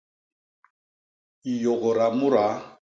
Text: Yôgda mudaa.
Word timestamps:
Yôgda 1.63 2.05
mudaa. 2.17 2.55